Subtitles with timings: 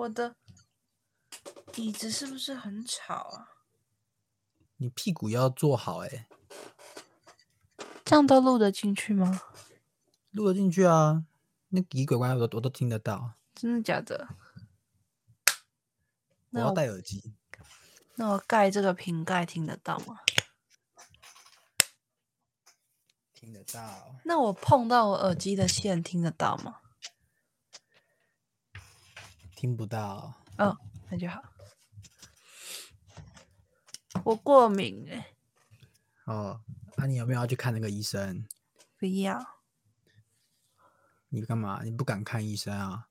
[0.00, 0.34] 我的
[1.76, 3.48] 椅子是不是很吵啊？
[4.76, 6.26] 你屁股要坐好哎、
[8.02, 9.42] 这样都录得进去吗？
[10.30, 11.26] 录得进去啊，
[11.68, 13.34] 那鬼鬼怪怪我都我都听得到。
[13.54, 14.28] 真的假的？
[16.52, 17.34] 我要那我戴耳机，
[18.14, 20.20] 那我盖这个瓶盖听得到吗？
[23.34, 24.16] 听得到。
[24.24, 26.79] 那我碰到我耳机的线听得到吗？
[29.60, 30.32] 听不到。
[30.56, 30.74] 哦，
[31.10, 31.42] 那就好。
[34.24, 35.34] 我过敏哎、
[36.24, 36.62] 哦，
[36.96, 38.46] 那、你有没有要去看那个医生？
[38.96, 39.60] 不要，
[41.28, 41.82] 你干嘛？
[41.84, 43.08] 你不敢看医生啊？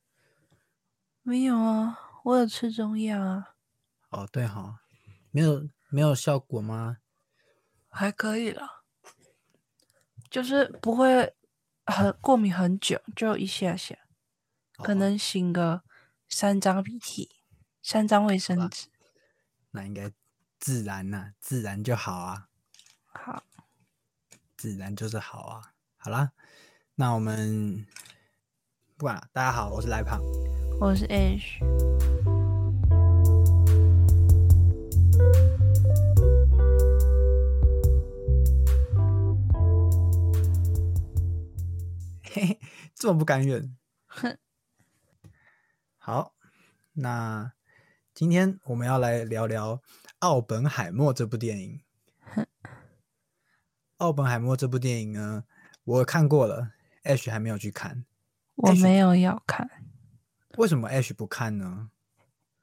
[1.21, 3.53] 没有啊，我有吃中药啊，
[4.09, 4.81] 哦，对哈，
[5.29, 6.97] 没有没有效果吗？
[7.89, 8.83] 还可以了，
[10.31, 11.35] 就是不会
[11.85, 13.95] 很过敏很久，就一下下，
[14.77, 15.83] 可哦能醒个
[16.31, 17.31] 三张鼻涕，
[17.81, 18.87] 三张卫生纸。
[19.71, 20.11] 那应该
[20.59, 22.49] 自然呐、自然就好啊，
[23.07, 23.43] 好，
[24.55, 25.73] 自然就是好啊。
[25.97, 26.31] 好啦，
[26.95, 27.85] 那我们
[28.95, 30.21] 不管了，大家好，我是赖胖。
[30.79, 31.59] 我是 Ash，
[42.23, 42.59] 嘿嘿，
[42.93, 43.75] 这么不甘愿。
[44.05, 44.37] 哼，好，
[46.93, 47.53] 那
[48.13, 49.77] 今天我们要来聊聊
[50.19, 51.81] 《奥本海默》这部电影。
[53.97, 55.43] 《奥本海默》这部电影呢，
[55.83, 56.71] 我看过了
[57.03, 58.05] ，Ash 还没有去看。
[58.55, 59.69] 我没有要看，
[60.57, 61.91] 为什么 Ash 不看呢？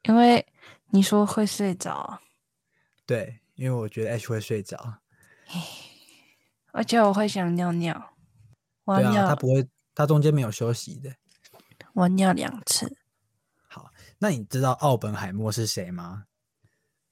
[0.02, 0.46] 因为
[0.90, 2.20] 你说会睡着啊，
[3.06, 4.98] 对，因为我觉得 Ash 会睡着。
[6.72, 8.14] 而且我会想尿尿，
[8.84, 11.14] 我对啊，他不会，他中间没有休息的。
[11.94, 12.98] 我尿两次。
[14.16, 16.24] 好，那你知道奥本海默是谁吗？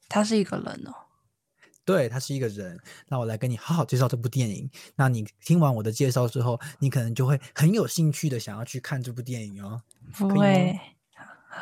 [0.08, 0.92] 他是一个人哦，
[1.84, 2.78] 对，他是一个人。
[3.08, 4.70] 那我来跟你好好介绍这部电影。
[4.96, 9.83] 那你听完我的介绍之后，你可能就会很有兴趣的想要去看这部电影哦。
[10.12, 10.79] 不会，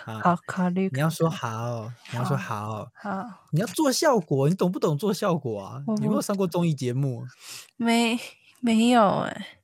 [0.04, 0.90] 啊，好考虑。
[0.92, 5.84] 你要说好，你要说好，好，你要做效果，你懂不懂做效果啊？
[5.98, 7.26] 你有没有上过综艺节目？
[7.76, 8.18] 没
[8.60, 9.58] 没有哎、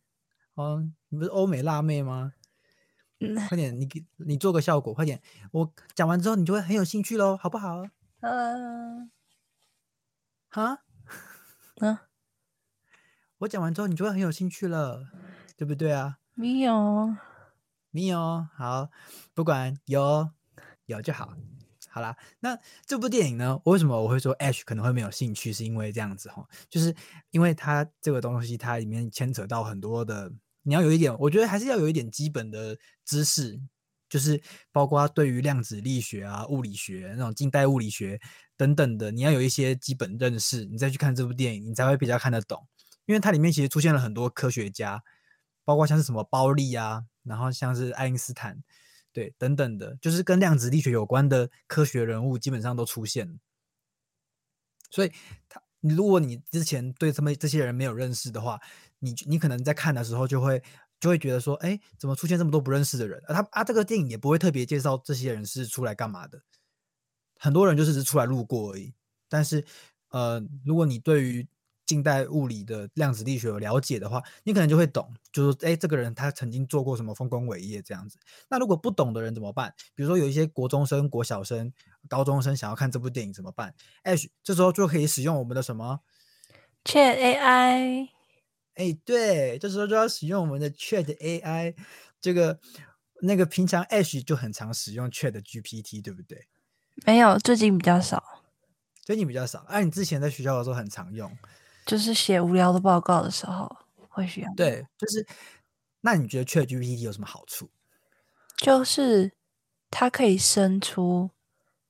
[0.54, 2.32] 哦，你不是欧美辣妹吗？
[3.20, 5.20] 嗯快点，你给你做个效果，快点！
[5.52, 7.84] 我讲完之后，你就会很有兴趣喽，好不好？
[8.20, 9.10] 嗯
[10.48, 10.78] 哈，
[11.80, 11.98] 嗯，
[13.38, 15.08] 我讲完之后，你就会很有兴趣了，
[15.56, 16.18] 对不对啊？
[16.34, 17.16] 没有，
[17.90, 18.90] 没有，好，
[19.34, 20.30] 不管有
[20.86, 21.34] 有就好。
[21.90, 22.56] 好啦，那
[22.86, 25.52] 这部电影呢，为什么我会说 Ash 可能会没有兴趣？
[25.52, 26.94] 是因为这样子哈，就是
[27.30, 30.32] 因为它这个东西，它里面牵扯到很多的，
[30.68, 33.58] 你要有一点，我觉得还是要有一点基本的知识，
[34.06, 34.38] 就是
[34.70, 38.20] 包括对于量子力学啊、物理学那种近代物理学
[38.54, 42.68] 等等的，你要有一些基本认识，你再去看这部电影，你才会比较看得懂。
[43.06, 45.02] 因为它里面其实出现了很多科学家，
[45.64, 48.62] 包括像是什么包利啊，然后像是爱因斯坦，
[49.10, 53.38] 对，等等的，就是跟量子力学有关的科学人物，基本上都出现了。
[54.90, 55.10] 所以
[55.48, 58.60] 他，如果你之前对他们这些人没有认识的话，
[59.00, 60.62] 你你可能在看的时候就会
[61.00, 63.22] 就会觉得说，哎，怎么出现这么多不认识的人？
[63.26, 66.42] 啊，他啊，这个电影也不会特别介绍这些人是出来干嘛的，
[67.38, 68.94] 很多人就是只出来路过而已。
[69.28, 69.64] 但是，
[70.10, 71.47] 呃，如果你对于
[71.86, 78.19] 近代物理的量子力学有了解的话，你可能就会懂，就是说，哎，这个人他曾经做过什么丰功伟业这样子。
[78.50, 79.72] 那如果不懂的人怎么办？
[79.94, 81.72] 比如说有一些国中生、国小生、
[82.09, 86.00] 高中生想要看这部电影怎么办哎这时候就可以使用我们的什么
[86.84, 88.09] ？Chat AI，
[88.78, 91.75] 哎，对，这时候就要使用我们的 Chat AI。
[92.21, 92.59] 这个
[93.22, 96.47] 那个平常 Ash 就很常使用 Chat GPT，对不对？
[97.05, 98.22] 没有，最近比较少，
[99.03, 101.31] 最近比较少，啊，你之前在学校的时候很常用。
[101.84, 103.77] 就是写无聊的报告的时候
[104.09, 105.27] 会需要。，对，就是
[106.03, 107.71] 那你觉得 Chat GPT 有什么好处？
[108.56, 109.33] 就是
[109.91, 111.31] 它可以生出，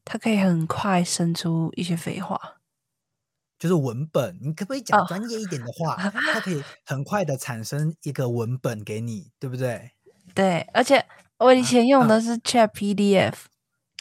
[0.04, 2.57] 它可以很快生出一些废话。
[3.58, 5.96] 就是文本，你可不可以讲哦专业一点的话？
[6.32, 9.90] 它可以很快的产生一个文本给你，对不对？
[10.34, 11.04] 对，而且
[11.38, 13.34] 我以前用嗯的是 Chat PDF，、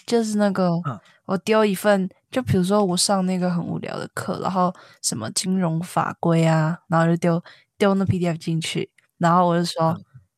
[0.06, 7.44] 就是那个、嗯我丢一份，就比如说我上那个很无聊的课，然后什么金融法规啊，然后就丢
[7.78, 9.90] 丢那 PDF 进去，然后我就说，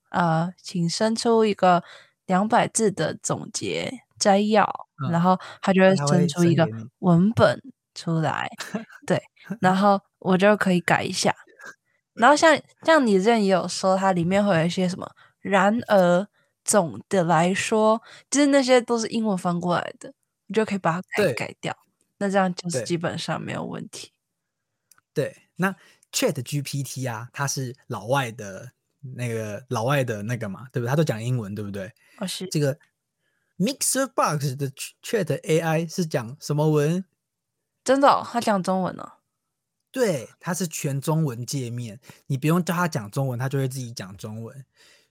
[0.09, 1.83] 嗯呃，请生出一个
[2.25, 4.65] 两百字的总结摘要，
[5.05, 6.67] 嗯然后它就会生出一个
[6.99, 7.61] 文本
[7.95, 8.49] 出来，
[9.05, 9.21] 对，
[9.61, 11.35] 然后我就可以改一下。
[12.13, 15.09] 然后像像你之前也有说，它里面会有一些什么，
[15.39, 16.27] 然而
[16.65, 20.13] 总的来说，就是那些都是英文翻过来的，
[20.47, 21.75] 你就可以把它改改掉。
[22.17, 24.11] 那这样就是基本上没有问题。
[25.13, 25.73] 对，那
[26.11, 28.73] Chat GPT 啊，它是老外的
[29.15, 30.89] 那个老外的那个嘛，对不对？
[30.89, 31.93] 他都讲英文，对不对？
[32.17, 32.77] 哦，是这个
[33.57, 34.69] Mixer Box 的
[35.01, 37.05] Chat AI 是讲什么文？
[37.89, 39.13] 真的、哦，他讲中文哦。
[39.89, 44.63] 对，它是全中文界面，你不用叫他讲中文，他就会自己讲中文，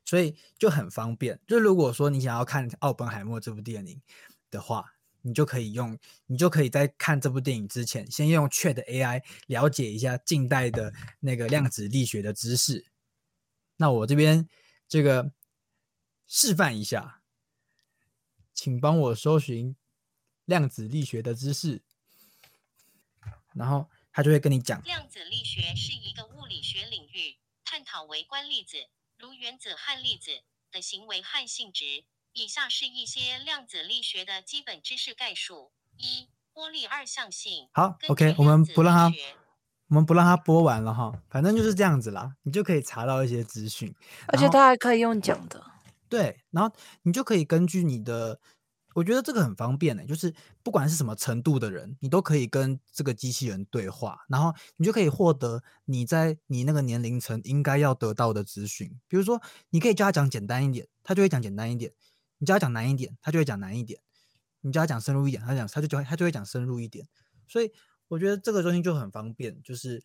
[0.04, 1.40] 所以就很方便。
[1.48, 4.00] 就如果说你想要看《奥本海默》这部电影
[4.48, 12.86] 的话，你就可以用，你就可以在看这部电影之前，先用 Chat AI 了解一下近代的那个量子力学的知识。
[13.78, 14.48] 那我这边
[14.86, 15.32] 这个
[16.28, 17.22] 示范一下，
[18.54, 19.74] 请帮我搜寻
[20.44, 21.82] 量子力学的知识，
[23.58, 24.80] 然后他就会跟你讲。
[24.84, 28.76] 量子力学是一个物理学领域，探讨微观粒子，
[29.18, 32.04] 如原子和粒子的行为和性质。
[32.34, 37.68] 以下是一些量子力学的基本知识概述：一、波粒二象性。
[37.72, 39.16] 好，OK，我们不让它
[39.88, 43.92] 我们不让它播完了哈，反正就是这样子啦，你就可以查到一些资讯，
[44.28, 45.64] 而且然后他还可以用讲的。
[46.08, 48.38] 对，然后你就可以根据你的，
[48.98, 50.34] 我觉得这个很方便的、就是
[50.64, 58.90] 不管是什么程度的人，你都可以跟这个机器人对话，然后你就可以获得你在你那个年龄层应该要得到的资讯。
[59.06, 59.40] 比如说，
[59.70, 61.92] 你可以叫他讲简单一点，他就会讲简单一点；
[62.38, 64.00] 你叫他讲难一点，他就会讲难一点；
[64.62, 67.06] 你叫他讲深入一点，他讲他就讲他就会讲深入一点。
[67.46, 67.70] 所以
[68.08, 70.02] 我觉得这个东西就很方便，就是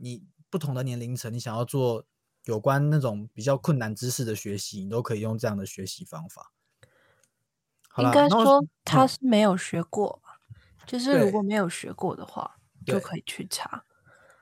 [0.00, 2.06] 你不同的年龄层，你想要做
[2.44, 6.52] 有关那种比较困难知识的学习，你都可以用这样的学习方法。
[7.96, 10.38] 好应该说他嗯是没有学过吧，
[10.86, 13.84] 就是如果没有学过的话，就可以去查。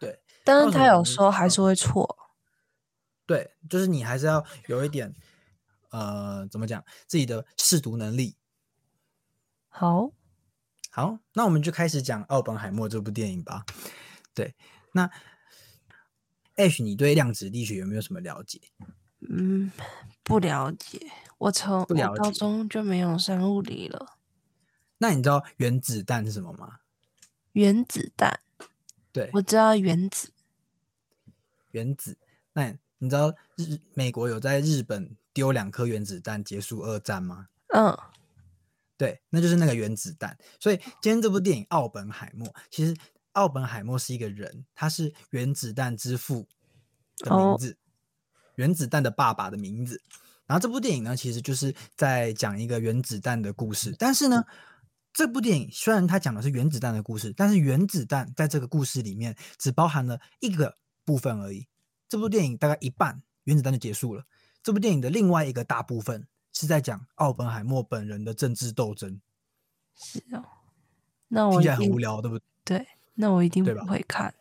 [0.00, 2.18] 对但是他有时候还是会错。
[3.24, 5.14] 对，就是你还是要有一点
[5.90, 8.36] 呃，怎么讲自己的试读能力。
[9.68, 10.10] 好，
[10.90, 13.64] 好，那我们就开始讲《奥本海默》这部电影吧。
[14.34, 14.56] 对，
[14.92, 15.08] 那
[16.56, 18.60] Ash，你对量子力学有没有什么了解？
[19.20, 19.70] 嗯，
[20.22, 21.10] 不了解。
[21.38, 24.16] 我从我高中就没有上物理了。
[24.98, 26.81] 那你知道原子弹是什么吗？
[27.52, 28.40] 原子弹，
[29.12, 30.31] 对，我知道原子。
[31.72, 32.16] 原子。
[32.52, 37.48] 那你知道日美国有在日本丢两颗原子弹结束二战吗？
[37.69, 37.96] 嗯，
[38.96, 40.38] 对，那就是那个原子弹。
[40.60, 42.96] 所以今天这部电影《奥本海默》，其实
[43.32, 46.46] 奥本海默是一个人，他是原子弹之父
[47.19, 47.76] 的名哦字，
[48.54, 50.00] 原子弹的爸爸的名字。
[50.46, 53.94] 然后这部电影呢，其实就是在讲一个原子弹的故事。
[53.99, 54.44] 但是呢，
[55.12, 60.75] 这部电影虽然它讲的是原子弹的故事，但是原子弹在这个故事里面只包含了一个
[61.05, 61.67] 部分而已。
[62.08, 64.25] 这部电影大概一半原子弹就结束了。
[64.62, 69.20] 这部电影的另外一个大部分是在讲奥本海默本人的政治斗争，
[69.94, 70.44] 是哦。
[71.29, 72.79] 那我听起来很无聊，对不对？
[72.79, 74.32] 对，那我一定不会看。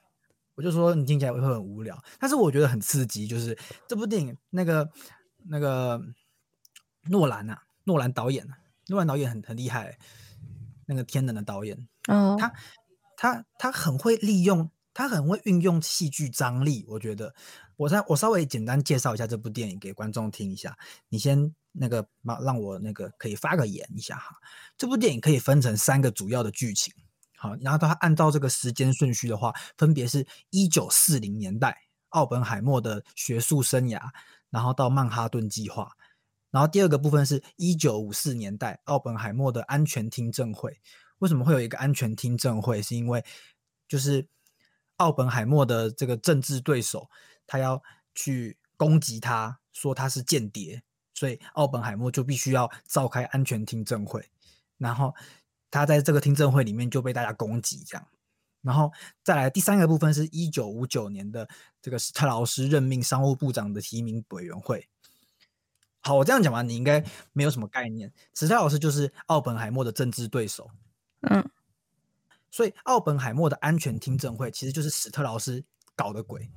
[0.55, 3.57] 我就说你听起来会很无聊，但是我觉得很刺激，就是
[3.87, 4.87] 这部电影那个
[5.47, 6.01] 那个
[7.09, 8.57] 诺兰啊，诺兰导演啊，
[8.87, 9.97] 诺兰导演很很厉害欸，
[10.85, 12.53] 那个天能的导演，哦，他
[13.15, 16.85] 他他很会利用，他很会运用戏剧张力。
[16.87, 17.33] 我觉得，
[17.77, 20.77] 我再我稍微简单介绍一下这部电影给观众听一下。
[21.09, 24.35] 你先那个让让我那个可以发个言一下哈。
[24.77, 26.93] 这部电影可以分成三个主要的剧情，
[27.37, 31.77] 好，然后它按照这个时间顺序的话，分别是一九四零年代
[32.09, 33.99] 奥本海默的学术生涯，
[34.53, 35.93] 然后到曼哈顿计划。
[36.51, 40.79] 然后第二个部分是一九五四年代奥本海默的安全听证会。
[41.17, 42.79] 为什么会有一个安全听证会？
[42.79, 43.25] 是因为
[43.87, 44.27] 就是
[44.97, 47.09] 奥本海默的这个政治对手，
[47.47, 47.81] 他要
[48.13, 50.83] 去攻击他，说他是间谍，
[51.15, 54.29] 所以奥本海默就必须要召开安全听证会。
[54.77, 55.15] 然后
[55.71, 58.07] 他在这个听证会里面就被大家攻击，这样。
[58.63, 58.91] 然后
[59.23, 61.47] 再来第三个部分是一九五九年的
[61.81, 64.89] 这个史特劳斯任命商务部长的提名委员会。
[66.01, 67.01] 好，我这样讲完，你应该
[67.31, 68.11] 没有什么概念。
[68.33, 70.69] 史特劳斯就是奥本海默的政治对手，
[71.21, 71.49] 嗯，
[72.49, 75.63] 所以奥本海默的安全听证会其实就是史特劳斯
[75.95, 76.49] 搞的鬼。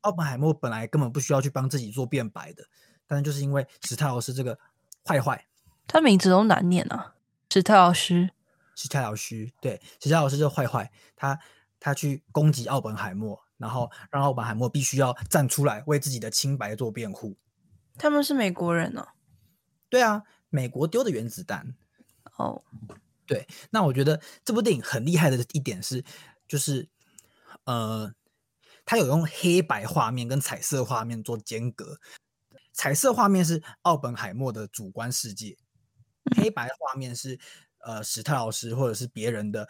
[0.00, 2.64] 奥本海默本来根本不需要去帮自己做辩白的，
[3.06, 4.58] 但是就是因为史特劳斯这个
[5.04, 5.46] 坏坏，
[5.86, 7.14] 他名字都难念啊，
[7.52, 8.30] 史特老师。
[8.74, 11.38] 史特劳斯对史特劳斯这个坏坏，他
[11.78, 17.36] 他去攻击奥本海默，然后让奥本海默必须要站出来为自己的清白做辩护。
[17.98, 19.08] 他们是美国人哦。
[19.88, 21.74] 对啊，美国丢的原子弹，
[22.36, 22.62] 哦，
[23.26, 26.04] 对那我觉得这部电影很厉害的一点是，
[26.46, 26.88] 就是
[27.64, 28.14] 呃，
[28.84, 31.98] 他有用黑白画面跟彩色画面做间隔。
[32.72, 35.58] 彩色画面是奥本海默的主观世界，
[36.36, 37.38] 黑白画面是
[37.84, 39.68] 呃史泰老师或者是别人的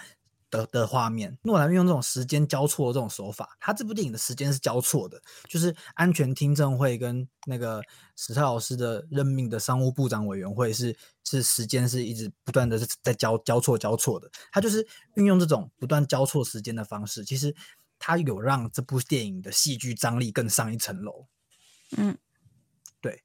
[0.51, 1.39] 的的画面。
[1.43, 7.83] 诺兰运用这种时间交错的这种手法，他这部电影的时间是交错的，就是安全听证会跟那个
[8.17, 14.31] 史泰老师的任命的商务部长委员会是是时间是一直不断的在交交错交错的。
[14.51, 17.55] 他就是运用这种不断交错时间的方式，其实
[17.99, 21.27] 他有让这部电影的戏剧张力更上一层楼。
[21.97, 22.17] 嗯，
[23.01, 23.23] 对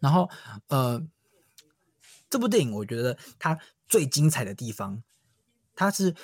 [0.00, 0.30] 然后，
[0.68, 1.02] 呃，
[2.30, 3.58] 这部电影我觉得它
[3.88, 5.02] 最精彩的地方，
[5.74, 6.14] 它是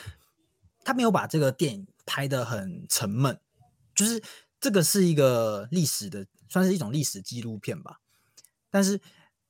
[0.85, 3.39] 它没有把这个电影拍得很沉闷，
[3.95, 4.23] 就是
[4.61, 8.01] 这个是一个历史的，算是一种历史纪录片吧。
[8.71, 9.01] 但是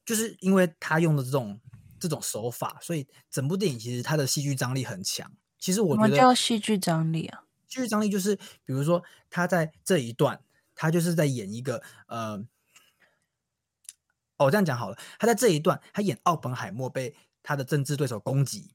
[0.04, 1.60] 就是因为他用的这种
[2.00, 5.30] 这种手法，所以整部电影其实它的戏剧张力很强。
[5.58, 7.42] 其实我什么觉得叫戏剧张力啊？
[7.68, 10.40] 戏剧张力就是，比如说他在这一段，
[10.74, 12.44] 他就是在演一个呃，
[14.36, 18.72] 哦，这样讲好了，他在这一段，他演奥本海默被他的政治对手攻击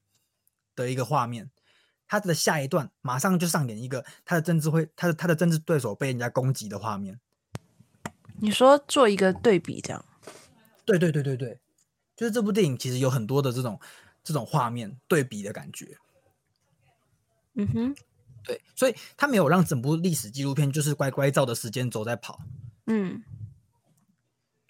[0.76, 1.52] 的一个画面，
[2.08, 7.20] 他的下一段马上就上演一个他的政治会，他的他的政治对手被人家攻击的画面。
[8.40, 10.04] 你说做一个对比这样？
[10.84, 11.60] 对对对对对，
[12.16, 13.80] 就是这部电影其实有很多的这种
[14.24, 15.98] 这种画面对比的感觉。
[17.54, 17.96] 嗯哼，
[18.44, 22.40] 对，所以他没有让整部历史纪录片就是乖乖照着时间轴在跑，
[22.88, 23.24] 嗯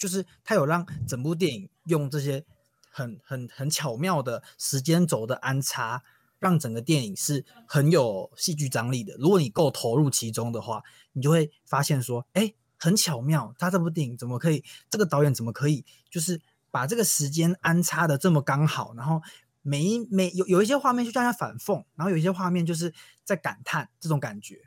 [0.01, 2.43] 就是他有让整部电影用这些
[2.89, 6.01] 很很很巧妙的时间轴的安插，
[6.39, 9.15] 让整个电影是很有戏剧张力的。
[9.19, 10.81] 如果你够投入其中的话，
[11.13, 16.41] 你就会发现说，哎，很巧妙，他这部电影怎么可以，这个导演怎么可以，就是
[16.71, 19.21] 把这个时间安插的这么刚好，然后
[19.61, 22.91] 每一每有有一些画面就叫它反讽，然后有一些画面就是
[23.23, 24.61] 在感叹这种感觉。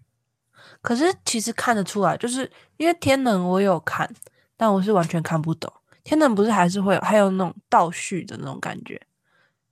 [0.81, 4.15] 可是其实看得出来，就是因为天能我有看，
[4.57, 5.73] 但我是完全看不懂。
[6.03, 9.01] 天能不是还是会有还有那种倒叙的那种感觉，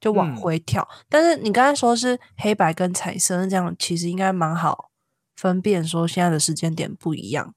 [0.00, 0.88] 就往嗯回跳。
[1.08, 4.90] 但是你刚才说是黑白跟彩色，那这样其实应该蛮好
[5.36, 7.54] 分辨，说现在的时间点不一样，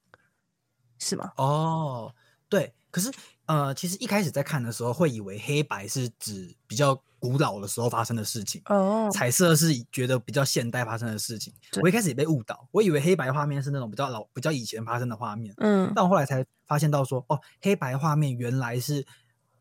[1.00, 1.32] 是吗？
[1.38, 2.14] 哦，
[2.50, 3.12] 对，可是
[3.46, 11.54] 呃，其实一开始在看的时候，会以为黑白是指比较古老的时候发生的事情，哦，彩色是觉得比较现代发生的事情。
[11.82, 19.06] 我一开始也被误导，我以为黑白画面是那种比较老、比较以前发生的画面，嗯但我后来才发现到说，哦，黑白画面原来是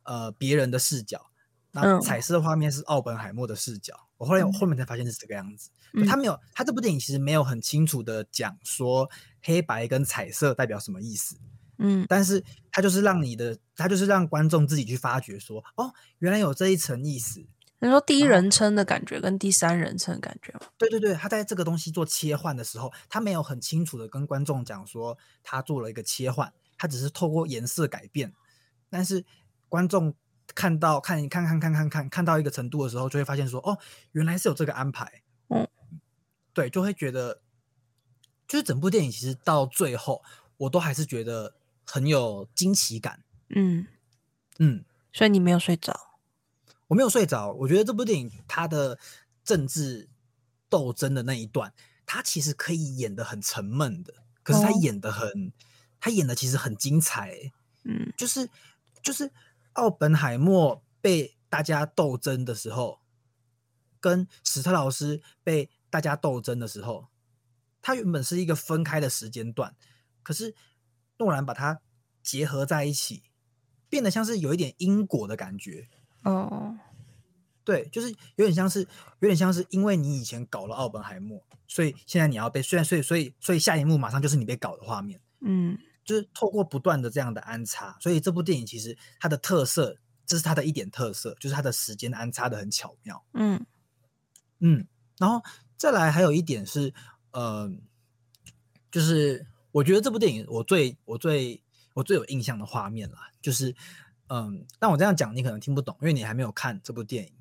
[0.03, 1.27] 呃别人的视角，
[1.73, 3.95] 那嗯彩色画面是奥本海默的视角。
[4.17, 5.71] 我后来我后面才发现是这个样子。
[5.93, 9.09] 嗯他没有，他这部电影其实没有很清楚的讲说
[9.43, 11.37] 黑白跟彩色代表什么意思。
[11.79, 17.45] 嗯但是它就是让你的，它就是让观众自己去发掘说，哦，原来有这一层意思。
[17.81, 20.61] 你说第一人称的感觉跟第三人称的感觉吗？
[20.79, 28.33] 对对对，他在这个东西做切换的时候，他没有很清楚的跟观众讲说他做了一个切换，他只是透过颜色改变，
[28.89, 29.25] 但是
[29.69, 30.15] 观众
[30.55, 33.79] 看到看看看看看看看到一个程度的时候，就会发现说，哦，
[34.13, 35.23] 原来是有这个安排。
[35.49, 35.69] 嗯，
[36.55, 37.43] 对，就会觉得，
[38.49, 40.23] 就是整部电影其实到最后，
[40.57, 41.55] 我都还是觉得
[41.85, 43.25] 很有惊奇感。
[43.49, 43.87] 嗯，
[44.59, 44.85] 嗯。
[45.13, 46.19] 所以你没有睡着？
[46.89, 48.99] 我没有睡着，我觉得这部电影它的
[49.45, 50.09] 政治
[50.69, 51.73] 斗争的那一段，
[52.05, 54.13] 它其实可以演的很沉闷的，
[54.43, 55.53] 可是它哦演的很，
[56.01, 57.53] 他演的其实很精彩欸、
[57.85, 58.51] 嗯就是
[59.03, 59.33] 就是
[59.75, 63.01] 奥本海默被大家斗争的时候，
[64.01, 67.07] 跟史特老师被大家斗争的时候，
[67.81, 69.77] 他原本是一个分开的时间段，
[70.25, 70.55] 可是
[71.19, 71.81] 诺兰把它
[72.23, 73.23] 结合在一起，
[73.89, 75.89] 变得像是有一点因果的感觉。
[76.23, 76.77] 哦，
[77.65, 78.81] 对，就是有点像是，
[79.21, 93.25] 有点像是因为你以前搞了奥本海默，所以现在你要被，虽然所以所以所以下一幕马上就是你被搞的画面，嗯就是透过不断的这样的安插，所以这部电影其实它的特色，这是它的一点特色，就是它的时间安插的很巧妙。
[93.33, 93.65] 嗯
[94.61, 94.87] 嗯，
[95.19, 95.43] 然后
[95.77, 96.93] 再来还有一点是，
[97.33, 97.71] 呃，
[98.91, 101.61] 就是我觉得这部电影我最我最
[101.95, 103.75] 我最有印象的画面啦，就是
[104.29, 107.33] 嗯，但我这样讲你可能听不懂，因为你还没有看这部电影。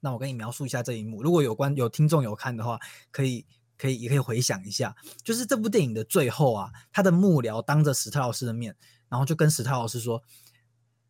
[0.00, 2.80] 那我跟你描述一下这一幕，如果有关有听众有看的话，
[3.12, 3.46] 可以
[3.78, 8.76] 可以也可以回想一下，就是这部电影的最后啊，他的幕僚当着史特劳斯的面，
[9.08, 10.24] 然后就跟史特劳斯说，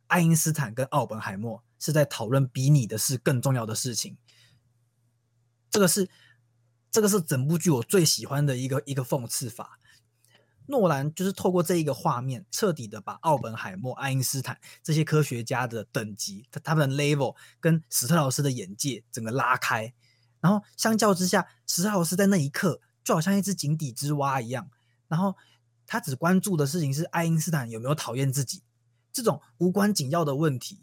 [0.09, 4.19] 爱因斯坦跟奥本海默是在讨论比你的事更重要的事情。
[5.71, 6.11] 这个是
[6.91, 9.79] 这个是整部剧我最喜欢的一个一个讽刺法。
[10.69, 19.93] 诺兰就是透过这一个画面，彻底的把奥本海默、爱因斯坦这些科学家的等级、他他们的 level 跟史特劳斯的眼界整个拉开。
[20.41, 24.69] 然后相较之下，史特劳斯在那一刻就好像一只井底之蛙一样。
[25.09, 25.37] 然后
[25.87, 28.63] 他只关注的事情是爱因斯坦有没有讨厌自己
[29.13, 30.81] 这种无关紧要的问题。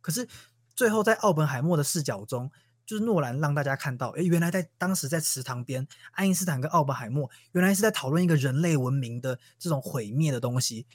[0.00, 0.28] 可是
[0.74, 2.50] 最后在奥本海默的视角中，
[2.84, 10.86] 就是诺兰让大家看到，诶，原来在当时在池塘边，爱因斯坦跟奥本海默原来是在讨论一个人类文明的这种毁灭的东西，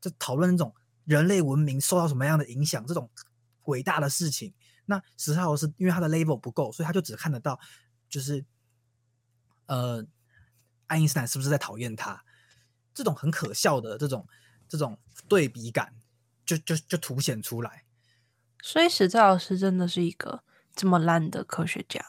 [0.00, 0.74] 就讨论那种
[1.04, 3.10] 人类文明受到什么样的影响，这种
[3.64, 4.52] 伟大的事情。
[4.86, 7.58] 那史特劳斯因为他的 level 不够，所以他就只看得到，
[8.08, 8.44] 就是
[9.66, 10.04] 呃，
[10.86, 12.22] 爱因斯坦是不是在讨厌他？
[12.92, 14.26] 这种很可笑的这种
[14.68, 15.94] 这种对比感，
[16.44, 17.84] 就就就凸显出来。
[18.62, 20.44] 所以史特劳斯真的是一个
[20.74, 22.04] 这么烂的科学家？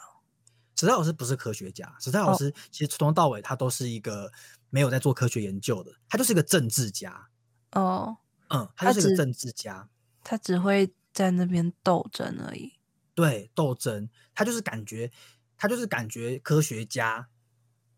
[0.77, 4.31] 史泰老师不是科学家，史泰老师其实从头到尾他都是一个
[4.69, 7.29] 没有在做科学研究的，他就是一个政治家。
[7.72, 8.17] 哦，
[8.50, 9.88] 嗯，他就是个政治家，
[10.22, 12.74] 他只会在那边斗争而已。
[13.13, 15.12] 对，斗争，他就是感觉，
[15.57, 17.29] 他就是感觉科学家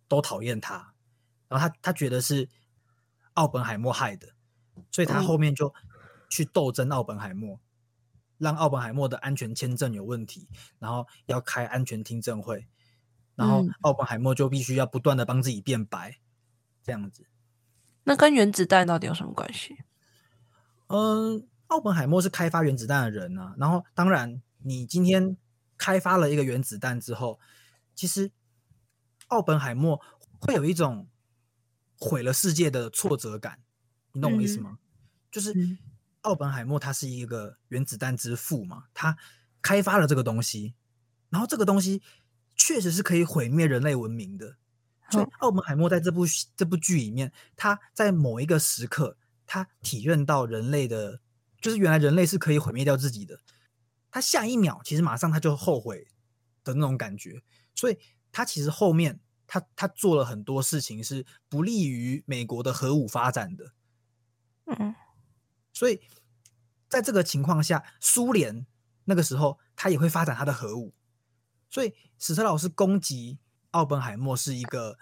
[0.08, 0.94] 都讨厌他，
[1.48, 2.48] 然后他他觉得是
[3.34, 4.30] 奥本海默害的，
[4.92, 5.74] 所以他后面就
[6.30, 7.60] 去斗争奥本海默，
[8.38, 10.48] 让奥本海默的安全签证有问题，
[10.80, 12.68] 然后要开安全听证会，
[13.36, 16.20] 然后奥本海默就必须要不断的帮自己变白，
[16.84, 17.26] 这样子。
[18.04, 19.78] 那跟原子弹到底有什么关系？
[20.88, 24.42] 嗯，奥本海默是开发原子弹的人啊，然后当然。
[24.64, 25.38] 你今天
[25.78, 27.40] 开发了一个原子弹之后，
[27.94, 28.32] 其实
[29.28, 30.02] 奥本海默
[30.42, 31.08] 会有一种
[31.96, 33.60] 毁了世界的挫折感，
[34.12, 34.80] 你懂我意思吗？
[35.32, 35.54] 就是
[36.22, 39.18] 奥本海默他是一个原子弹之父嘛，他
[39.62, 40.76] 开发了这个东西，
[41.30, 42.02] 然后这个东西
[42.56, 44.58] 确实是可以毁灭人类文明的。
[45.10, 51.22] 所以奥本海默在这部这部剧里面，他在某一个时刻，他体认到人类的，
[51.62, 53.40] 就是原来人类是可以毁灭掉自己的。
[54.12, 56.08] 他下一秒其实马上他就后悔
[56.64, 57.42] 的那种感觉，
[57.74, 57.98] 所以
[58.34, 63.72] 他其实后面他他做了很多事情是不利于美国的核武发展的，
[64.66, 64.94] 嗯，
[65.78, 66.02] 所以
[66.90, 68.66] 在这个情况下，苏联
[69.06, 70.92] 那个时候他也会发展他的核武，
[71.70, 73.38] 所以史特老师攻击
[73.70, 74.98] 奥本海默是一个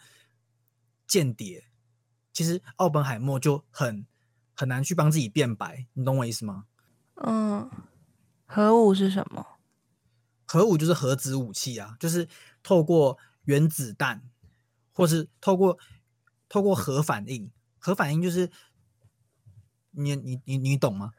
[1.08, 1.64] 间谍，
[2.34, 4.06] 其实奥本海默就很
[4.54, 6.66] 很难去帮自己辩白，你懂我意思吗？
[7.24, 7.72] 嗯。
[8.46, 9.58] 核武是什么？
[10.46, 12.28] 核武就是核子武器啊，就是
[12.62, 14.30] 透过原子弹，
[14.92, 15.80] 或是透过
[16.50, 17.50] 透过核反应。
[17.80, 18.52] 核反应就是
[19.96, 21.12] 你你你你懂吗？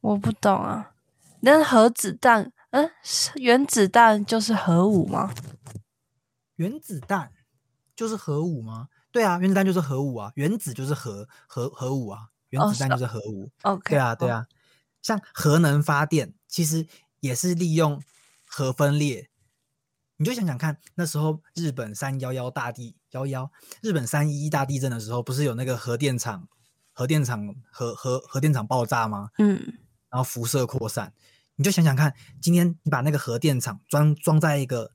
[0.00, 0.92] 我不懂啊。
[1.40, 2.90] 那核子弹，嗯，
[3.36, 5.32] 原子弹就是核武吗？
[6.56, 7.32] 原子弹
[7.96, 8.88] 就是核武吗？
[9.10, 13.50] 对啊，原子弹就是核武啊，原子就是核核核武啊，原子弹就是核武。
[13.62, 14.46] OK，对啊对啊，
[15.02, 16.34] 像核能发电。
[16.48, 16.86] 其实
[17.20, 18.00] 也是利用
[18.46, 19.28] 核分裂，
[20.16, 23.50] 你就想想看，那时候日本三幺幺大地幺幺，
[23.82, 26.48] 日本三一一大地震的时候，不是有那个核电厂、
[26.94, 29.28] 核电厂、核核核电厂爆炸吗？
[29.36, 29.60] 嗯，
[30.08, 31.12] 然后辐射扩散，
[31.56, 34.92] 你就想想看，今天你把那个核电厂装装在一个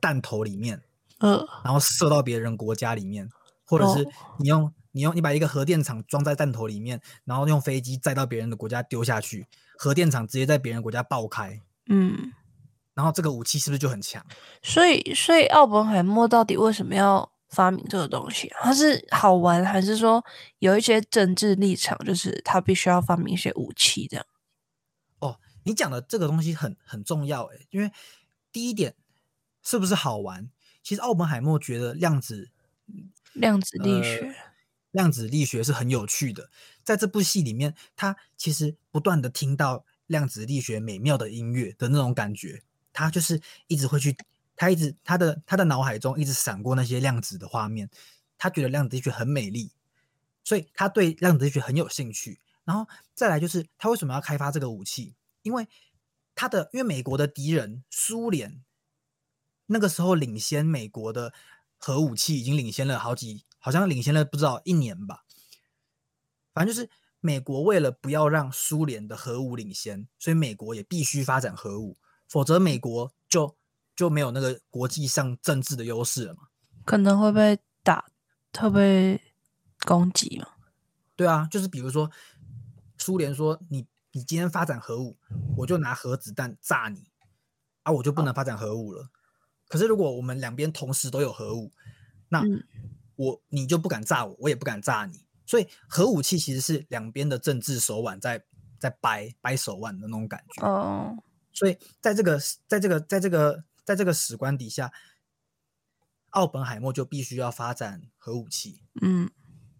[0.00, 0.82] 弹头里面，
[1.20, 3.28] 嗯，然后射到别人国家里面，
[3.64, 4.04] 或者是
[4.40, 4.72] 你用。
[4.94, 9.46] 你用你把一个核电厂装在弹头里面，然后用飞机载到别人的国家丢下去，
[9.78, 12.30] 核电厂直接在别人国家爆开，嗯，
[12.92, 14.22] 然后这个武器是不是就很强？
[14.62, 18.50] 所以，所以奥本海默到底为什么要发明这个东西？
[18.60, 20.24] 他是好玩，还是说
[20.58, 24.26] 有一些政治立场，就是他必须要发明一些武器这样？
[25.20, 27.92] 哦，你讲的这个东西很很重要诶，因为
[28.50, 28.96] 第一点
[29.62, 30.50] 是不是好玩？
[30.82, 32.50] 其实奥本海默觉得量子
[33.34, 34.34] 量子力学。
[34.90, 36.50] 量子力学是很有趣的，
[36.84, 42.62] 在这部戏里面，他其实不断的听到量子力学美妙的音乐的那种感觉，
[42.92, 44.14] 他就是一直会去，
[44.62, 47.90] 他一直他的他的脑海中一直闪过那些量子的画面，
[48.38, 49.72] 他觉得量子力学很美丽，
[50.44, 52.40] 所以他对量子力学很有兴趣。
[52.62, 55.16] 然后再来就是他为什么要开发这个武器？
[55.42, 55.66] 因为
[56.36, 58.62] 他的因为美国的敌人苏联
[59.66, 61.34] 那个时候领先美国的
[61.76, 63.44] 核武器已经领先了好几。
[63.64, 65.24] 好像领先了不知道一年吧，
[66.52, 71.96] 反正就是美国为了不要让苏联的核武领先，所以美国也必须发展核武，
[72.26, 73.56] 否则美国就
[73.94, 76.42] 就没有那个国际上政治的优势了嘛？
[76.84, 78.06] 可能会被打，
[78.58, 79.20] 会被
[79.84, 80.48] 攻击嘛？
[81.14, 82.10] 对啊，就是比如说
[82.98, 85.16] 苏联说你你今天发展核武，
[85.58, 87.10] 我就拿核子弹炸你
[87.82, 89.10] 啊，我就不能发展核武了。
[89.68, 91.72] 可是如果我们两边同时都有核武，
[92.28, 92.42] 那
[93.16, 98.44] 我你就不敢炸我，我也不敢炸你，所以核武器其实是两边的政治手腕在
[98.78, 100.66] 在掰掰手腕的那种感觉。
[100.66, 101.16] 哦，
[101.52, 104.92] 所以在这个在这个在这个在这个史观底下，
[106.30, 108.82] 奥本海默就必须要发展核武器。
[109.00, 109.30] 嗯，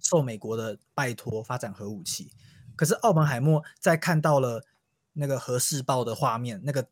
[0.00, 2.32] 受美国的拜托发展核武器。
[2.76, 4.66] 可是奥本海默在看到了
[5.12, 6.88] 那个核试爆的画面，那个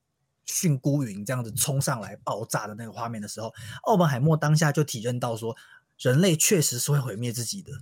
[0.46, 5.56] 蕈菇云这样子冲上来爆炸的那个画面的时候，奥本海默当下就体认到说，
[5.98, 7.72] 人类确实是会毁灭自己的。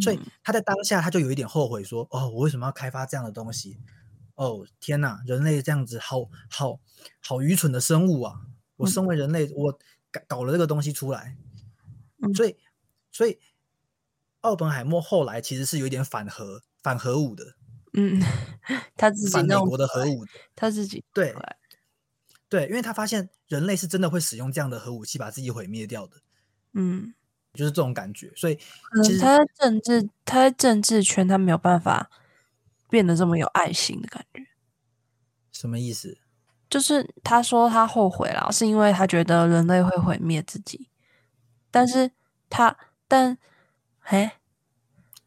[0.00, 3.78] 所以嗯他在当下他就有一点后悔说，哦，我为什么要开发这样的东西？
[4.34, 6.80] 哦，天哪，人类这样子好好
[7.20, 8.40] 好愚蠢的生物啊！
[8.76, 9.72] 我嗯身为人类，我
[10.10, 11.36] 搞搞了这个东西出来，
[12.22, 12.56] 嗯所以
[13.12, 13.38] 所以
[14.40, 17.54] 奥本海默后来其实是有一点反核反核武的，
[17.92, 18.20] 嗯，
[18.96, 21.34] 他自己反美国的核武的，他自己对
[22.48, 26.16] 对，因为他发现人类是真的会使用这样的核武器把自己毁灭掉的，
[26.74, 27.14] 嗯，
[27.52, 28.32] 就是这种感觉。
[28.36, 28.56] 所以
[29.02, 32.10] 其实能他在政治他在政治圈他没有办法
[32.90, 34.46] 变得这么有爱心的感觉。
[35.50, 36.18] 什么意思？
[36.74, 40.88] 就是他说他后悔了，是因为他觉得人类会毁灭自己，
[41.70, 42.10] 但是
[42.50, 43.38] 他但
[44.02, 44.38] 哎，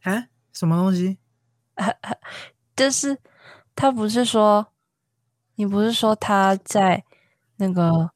[0.03, 0.27] 啊？
[0.51, 1.19] 什么东西？
[2.75, 3.17] 就是
[3.75, 4.67] 他不是说
[5.55, 7.05] 你不是说他在
[7.57, 8.11] 那个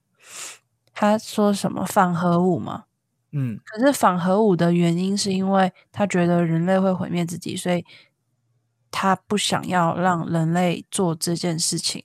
[0.94, 2.86] 他说什么反核武吗？
[3.32, 7.86] 嗯可是反核武的原因是因为他觉得人类会毁灭自己，所以
[8.92, 12.04] 他不想要让人类做这件事情，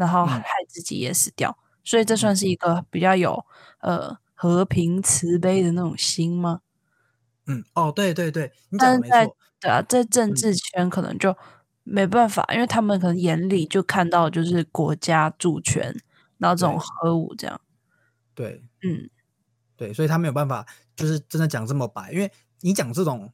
[0.00, 1.56] 然后嗯害自己也死掉。
[1.84, 3.44] 所以这算是一个比较有
[3.80, 6.60] 呃和平慈悲的那种心吗？
[7.46, 9.36] 嗯，哦，对对对，你讲的没但是在错。
[9.60, 11.36] 对啊，在政嗯治圈可能就
[11.84, 15.94] 没办法，因为他们可能眼里就看到就是国家主权，
[16.38, 17.60] 然后这种对核武这样。
[18.34, 19.10] 对嗯
[19.76, 23.32] 对，所以他没有办法，就是真的讲这么白，因为你讲这种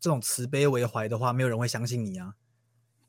[0.00, 2.34] 这种慈悲为怀的话，没有人会相信你啊，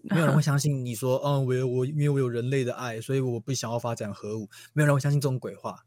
[0.04, 5.86] 没有人会 相信你说，嗯，我有我因为我有人类的爱，所以我不想要发展核武，没有人会相信这种鬼话。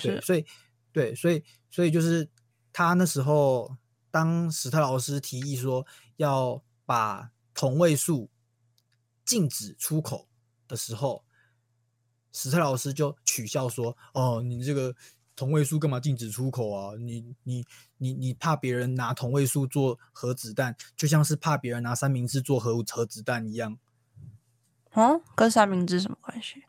[0.00, 0.44] 对，所以
[0.92, 2.28] 对，所以所以就是
[2.72, 3.76] 他那时候，
[4.10, 8.30] 当史特劳斯提议说要把同位素
[9.24, 10.28] 禁止出口
[10.68, 11.24] 的时候，
[12.32, 14.94] 史特劳斯就取笑说：“哦，你这个
[15.38, 16.96] 同位素干嘛禁止出口啊？
[16.98, 17.64] 你你
[17.98, 23.78] 你你怕别人拿同位素做核子弹，就像是怕别人拿三明治做核武核子弹一样。”
[24.90, 26.64] 嗯，跟三明治什么关系？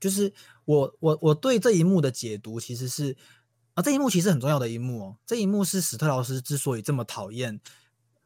[0.00, 0.32] 就是
[0.64, 3.16] 我我我对这一幕的解读其实是
[3.74, 5.16] 啊，这一幕其实很重要的一幕哦。
[5.24, 7.60] 这一幕是史特劳斯之所以这么讨厌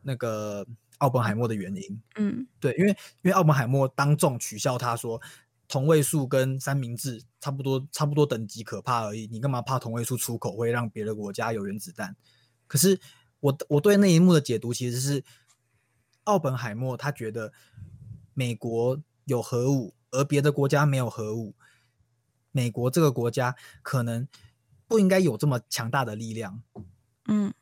[0.01, 2.03] 那个奥本海默的原因。
[2.15, 5.21] 嗯对，因为因为奥本海默当众取笑他说，
[5.69, 12.17] 同位素跟三明治差不多差不多等级可怕而已，你干嘛怕同位素出口会让别的国家有原子弹？
[12.67, 13.01] 可是
[13.41, 15.25] 我我对那一幕的解读其实是，
[16.25, 17.53] 奥本海默他觉得
[18.35, 21.55] 美国有核武，而别的国家没有核武，
[22.53, 24.27] 美国这个国家可能
[24.87, 26.63] 不应该有这么强大的力量。
[27.27, 27.53] 嗯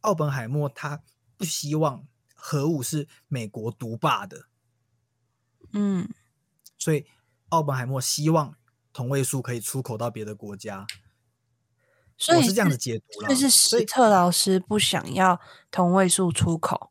[0.00, 1.02] 奥本海默他
[1.36, 4.46] 不希望核武是美国独霸的，
[5.72, 6.08] 嗯
[6.78, 7.04] 所以
[7.50, 8.54] 奥本海默希望
[8.92, 10.86] 同位素可以出口到别的国家。
[12.16, 16.90] 所以我是这样子解读了，就是所以史特劳斯不想要同位素出口，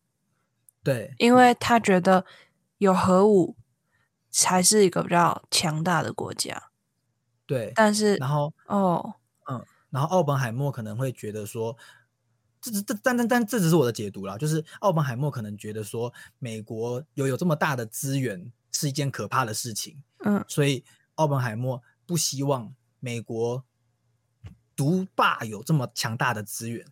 [0.82, 2.26] 对因为他觉得
[2.78, 3.58] 有核武
[4.30, 6.72] 才是一个比较强大的国家。
[7.46, 9.15] 对，但是然后哦，
[9.50, 11.76] 嗯然后奥本海默可能会觉得说，
[12.62, 20.84] 这只这但但但这只是我的解读啦，就是奥本海默可能觉得说，美国有有这么大的资源是一件可怕的事情，嗯所以
[21.16, 23.63] 奥本海默不希望美国
[24.76, 26.86] 独霸有这么强大的资源，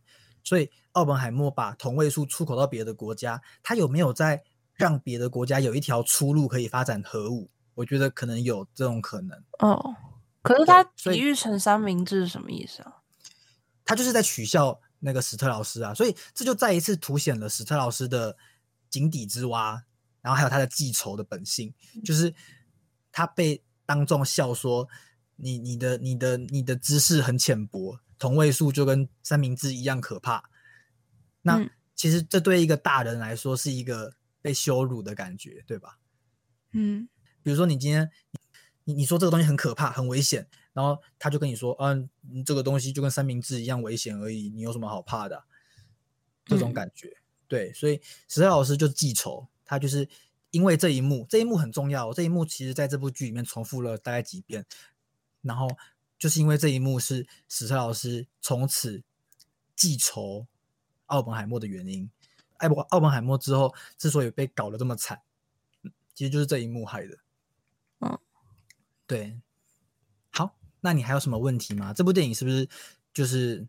[0.43, 4.43] 所以奥本海默把同位素出口到别的国家，他有没有在
[4.74, 7.52] 让别的国家有一条出路可以发展核武？
[7.76, 9.43] 我觉得可能有这种可能。
[9.60, 9.95] 哦，
[10.41, 13.02] 可是他比喻成三明治是什么意思啊？
[13.84, 18.36] 他就是在取笑那个史特老师啊，所以这就再一次凸显了史特老师的
[18.89, 19.84] 井底之蛙，
[20.25, 21.71] 然后还有他的记仇的本性，
[22.03, 22.33] 就是
[23.11, 24.89] 他被当众笑说
[25.35, 30.49] 你你的你的你的知识很浅薄，同位素就跟三明治一样可怕。
[31.43, 31.69] 那、嗯。
[31.93, 35.99] 其实这对一个大人来说是一个被羞辱的感觉，对吧？
[36.71, 37.07] 嗯。
[37.43, 38.09] 比如说你今天
[38.85, 45.43] 你你说这个东西很可怕、很危险，然后他就跟你说，嗯、嗯，这个东西就跟三明治一样危险而已，你有什么好怕的啊、
[46.45, 46.73] 这种嗯。
[46.73, 47.15] 感觉，
[47.47, 50.08] 对，所以史特老师就记仇，他就是
[50.51, 54.65] 因为这一幕，这一幕很重要哦，这一幕其实在这部剧里面重复了大概几遍，
[55.41, 55.67] 然后
[56.17, 59.04] 就是因为这一幕是史特老师从此
[59.75, 60.47] 记仇
[61.08, 62.10] 奥本海默的原因。
[62.58, 65.21] 艾博奥本海默之后之所以被搞得这么惨，
[65.84, 67.17] 嗯其实就是这一幕害的。
[67.99, 68.17] 嗯，
[69.06, 69.38] 对。
[70.32, 71.93] 好，那你还有什么问题吗？
[71.93, 72.69] 这部电影是不是
[73.13, 73.67] 就是，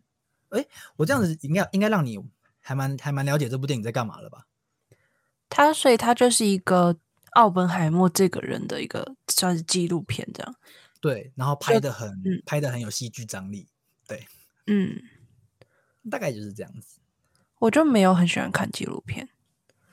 [0.49, 2.17] 哎，我这样子应该应该让你
[2.61, 4.47] 还蛮还蛮了解这部电影在干嘛了吧？
[5.49, 6.97] 他所以他就是一个
[7.33, 10.55] 奥本海默这个人的一个算是纪录片这样。
[10.99, 13.67] 对，然后拍的很、嗯拍的很有戏剧张力，
[14.07, 14.27] 对
[14.65, 15.01] 嗯，
[16.09, 16.99] 大概就是这样子。
[17.59, 19.29] 我就没有很喜欢看纪录片。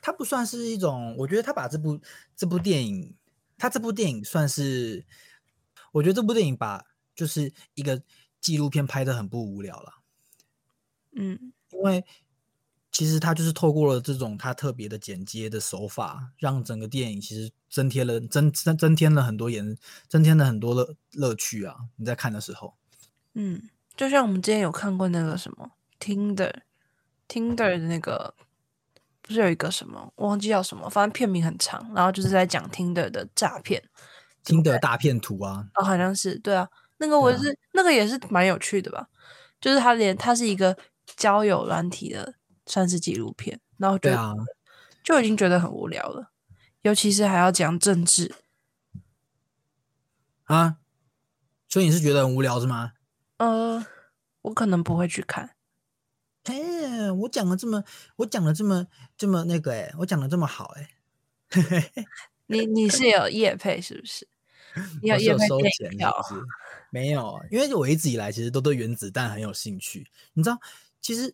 [0.01, 1.99] 它不算是一种，我觉得他把这部
[2.35, 3.15] 这部电影，
[3.57, 5.05] 他这部电影算是，
[5.93, 8.03] 我觉得这部电影把就是一个
[8.39, 9.93] 纪录片拍的很不无聊了，
[11.13, 12.05] 嗯因为
[12.95, 19.77] 其实他就是透过了这种他特别的剪接的手法，让整个电影其实增添了增增增添了很多颜，
[20.07, 21.75] 增添了很多乐乐趣啊！
[21.97, 22.73] 你在看的时候，
[23.33, 23.61] 嗯，
[23.97, 26.53] 就像我们之前有看过那个什么 Tinder
[27.27, 28.33] Tinder 的那个，
[29.21, 33.83] 不是有一个什么我忘记叫什么，反正片名很长，然后就是在讲 Tinder 的诈骗。
[34.45, 36.65] 听的大片图啊，哦，好像是对啊，
[36.99, 39.09] 那个我是、那个也是蛮有趣的吧，
[39.59, 40.77] 就是他连他是一个
[41.17, 44.33] 交友软体的算是纪录片，然后就、对啊，
[45.03, 46.31] 就已经觉得很无聊了，
[46.81, 48.33] 尤其是还要讲政治，
[50.45, 50.77] 啊，
[51.67, 52.93] 所以你是觉得很无聊是吗？
[53.37, 53.85] 呃，
[54.43, 55.55] 我可能不会去看，
[56.43, 57.83] 哎，我讲的这么，
[58.17, 60.89] 我讲的这么这么那个哎，我讲的这么好哎，
[62.47, 64.27] 你你是有业配是不是？
[65.01, 65.97] 你 有我是有业配？
[66.91, 70.07] 没有，因为我一直以来其实都对原子弹很有兴趣。
[70.33, 70.57] 你知道，
[71.01, 71.33] 其实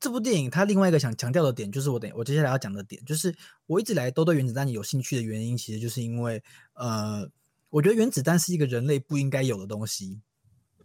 [0.00, 3.34] 这部电影它另外一个想强调的点，就是我等我接下来要讲的点，就是
[3.66, 6.42] 我一直以来都对原子弹有兴趣的原因，其实就是因为
[6.74, 7.28] 呃，
[7.70, 10.20] 我觉得原子弹是一个人类不应该有的东西。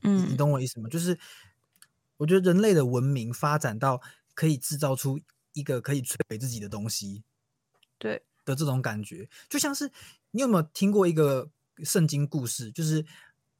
[0.01, 0.89] 嗯你嗯懂我意思吗？
[0.89, 1.17] 就是
[2.17, 4.01] 我觉得人类的文明发展到
[4.33, 5.19] 可以制造出
[5.53, 7.23] 一个可以摧毁自己的东西，
[7.97, 9.91] 对的这种感觉，就像是
[10.31, 11.49] 你有没有听过一个
[11.83, 13.05] 圣经故事，就是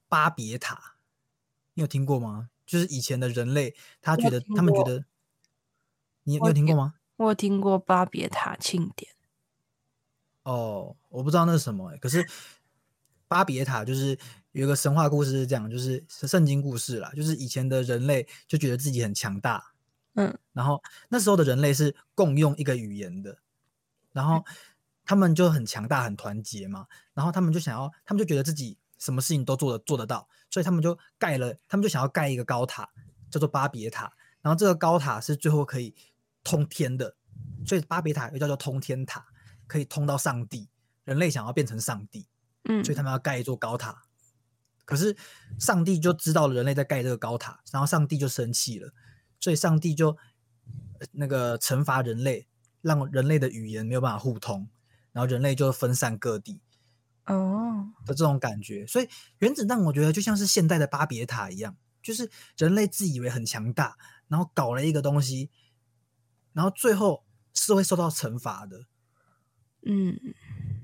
[0.10, 0.98] 巴别塔？
[1.76, 2.50] 你有听过吗？
[2.66, 5.06] 就是以前的人类，他觉得他们觉得，
[6.24, 6.96] 你你有听过吗？
[7.18, 9.12] 我有听过巴别塔庆典，
[10.44, 12.28] 哦，我不知道那是什么、欸，可是
[13.28, 14.18] 巴别塔就是
[14.52, 19.74] 有一个神话故事是这样，就是是圣经故事啦，就是以前的人类就觉得自己很强大，
[20.16, 20.38] 嗯。
[20.54, 23.38] 然后那时候的人类是共用一个语言的，
[24.12, 24.44] 然后
[25.06, 32.90] 他们就很强大、很团结嘛，然后他们就想要，他们就觉得自己什么事情都做得做得到，所以他们就盖了，他们就想要盖一个高塔，
[33.30, 35.96] 叫做巴别塔，然后这个高塔是最后可以
[36.44, 37.16] 通天的，
[37.66, 39.26] 所以巴别塔又叫做通天塔，
[39.68, 40.70] 可以通到上帝。
[41.06, 42.28] 人类想要变成上帝，
[42.64, 44.04] 嗯所以他们要盖一座高塔。
[44.86, 45.16] 可是
[45.60, 48.94] 上帝就知道了人类在盖这个高塔，然后上帝就生气了，
[49.40, 50.10] 所以上帝就
[51.00, 52.48] 呃那个惩罚人类，
[52.82, 54.70] 让人类的语言没有办法互通，
[55.12, 56.62] 然后人类就分散各地
[57.26, 58.88] 哦，的这种感觉。
[58.88, 65.50] 所以原子弹我觉得就像是现代的巴别塔一样，就是人类自以为很强大，然后搞了一个东西，
[66.54, 68.86] 然后最后是会受到惩罚的。
[69.86, 70.18] 嗯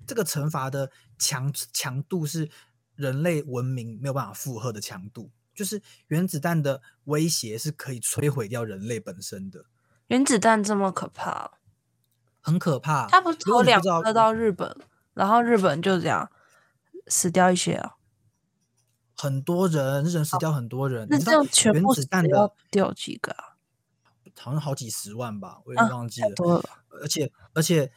[0.05, 2.49] 这个惩罚的强强度是
[2.95, 9.65] 人类文明没有办法负荷的强度，就是原子弹的威胁是可以摧毁掉人类本身的，
[10.07, 11.51] 原子弹这么可怕哦、
[12.41, 13.07] 很可怕。
[13.07, 14.75] 它不是投两颗到日本，
[15.13, 16.29] 然后日本就这样
[17.07, 17.95] 死掉一些啊？
[19.15, 23.48] 很多人，日本死掉很多人，那这样全原部死子弹的掉几个啊？
[24.39, 26.29] 好像好几十万吧，我也啊忘记了。
[27.01, 27.91] 而且而且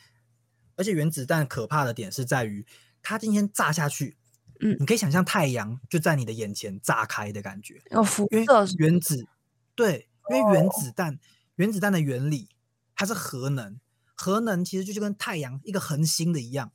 [0.76, 2.66] 而且原子弹可怕的点是在于，
[3.02, 4.16] 它今天炸下去，
[4.60, 7.82] 嗯你可以想象太阳就在你的眼前炸开的感觉。
[8.30, 9.26] 因为射原子，
[9.74, 11.18] 对，因为原哦子弹，
[11.56, 12.48] 原子弹的原理
[12.94, 13.80] 它是核能，
[14.14, 16.72] 核能其实就就跟太阳一个恒星的一样，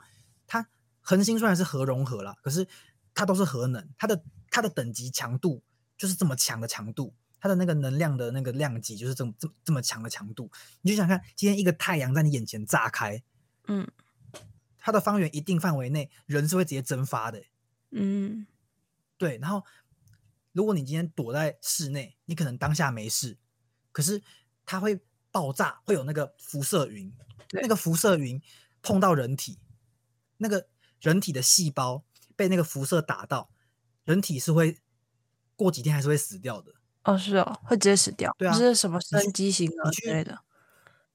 [0.48, 0.68] 它
[1.02, 2.68] 恒星虽然是核融合啦，可是
[3.14, 5.64] 它都是核能，它的它的等级强度
[5.98, 13.24] 就是这么强的强度，它的那个能量的那个量级就是这么这么这么强的强度，你就想看今天一个太阳在你眼前炸开，
[13.68, 13.88] 嗯。
[14.80, 17.50] 它的方圆一定范围内人是会直接蒸发的欸、
[17.92, 18.48] 嗯。
[19.18, 19.66] 对，然后
[20.54, 23.38] 如果你今天躲在室内，你可能当下没事，
[23.92, 24.24] 可是
[24.66, 27.12] 它会爆炸，会有那个辐射云，
[27.52, 28.42] 那个辐射云
[28.82, 29.60] 碰到人体，
[30.38, 30.70] 那个
[31.02, 32.06] 人体的细胞
[32.38, 33.52] 被那个辐射打到，
[34.06, 34.80] 人体是会
[35.58, 36.76] 过几天还是会死掉的。
[37.08, 40.40] 哦是哦，会直接死掉，对啊不是什么生畸形儿之类的。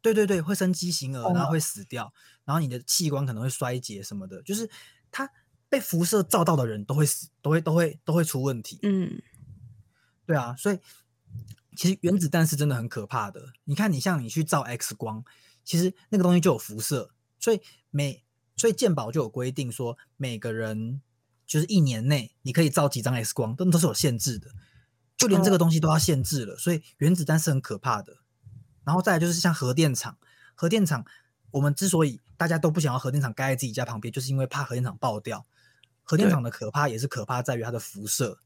[0.00, 2.12] 对对对，会生畸形儿，然后哦会死掉，
[2.44, 4.68] 然后你的器官可能会衰竭什么的，就是
[5.10, 5.30] 它
[5.68, 8.78] 被辐射照到的人都会死，都会都会都会出问题。
[8.82, 9.22] 嗯
[10.24, 10.78] 对啊，所以
[11.76, 13.52] 其实原子弹是真的很可怕的。
[13.64, 15.22] 你看，你像你去照 X 光，
[15.62, 18.24] 其实那个东西就有辐射，所以每
[18.56, 21.02] 所以健保就有规定说，每个人
[21.46, 24.50] 就是一年内你可以照几张 X 光，都都是有限制的，
[25.22, 26.56] 就连这个东西都要限制了。
[26.56, 28.18] 所以原子弹是很可怕的。
[28.84, 30.18] 然后再来就是像核电厂，
[30.54, 31.06] 核电厂
[31.52, 35.46] 我们之所以大家都不想要核电厂盖在自己家旁边，就是因为怕核电厂爆掉。
[36.04, 38.40] 核电厂的可怕也是可怕在于它的辐射，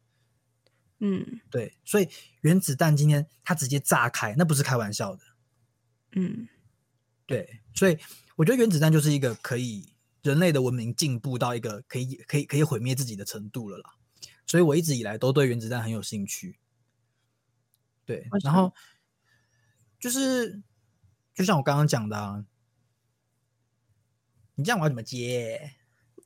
[1.00, 2.06] 嗯对，所以
[2.42, 5.22] 原子弹今天它直接炸开，那不是开玩笑的。
[6.12, 6.46] 嗯
[7.24, 7.98] 对，所以
[8.36, 13.94] 我觉得原子弹就是一个可以人类的文明进步到一个可以可以可以毁灭自己的程度了啦。
[14.46, 16.58] 所以我一直以来都对原子弹很有兴趣。
[18.06, 18.72] 对然后
[20.00, 20.62] 就是
[21.34, 22.44] 就像我刚刚讲的、啊，
[24.54, 25.72] 你这样我要怎么接？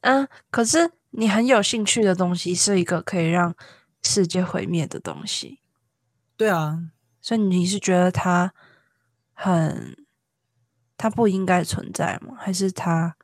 [0.02, 3.56] 啊，可是你很有兴趣的东西是一个可以让
[4.02, 5.60] 世界毁灭的东西，
[6.36, 6.90] 对啊，
[7.20, 8.54] 所以你是觉得它
[9.32, 10.06] 很，
[10.96, 12.34] 它不应该存在吗？
[12.38, 13.16] 还是它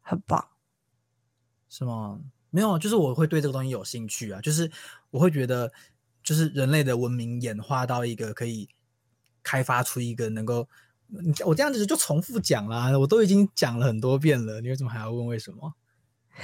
[0.00, 0.48] 很棒？
[1.68, 2.20] 是吗？
[2.50, 4.70] 没有，就是我会对这个东西有兴趣啊，就是
[5.10, 5.70] 我会觉得，
[6.28, 8.68] 就是人类的文明演化到一个可以
[9.42, 10.68] 开发出一个能够，
[11.06, 15.74] 你我这样子就重复讲啦，我都已经讲了很多遍了，你为什么还要问为什么？